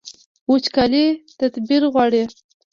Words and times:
وچکالي 0.51 1.05
تدبیر 1.39 1.83
غواړي 1.95 2.23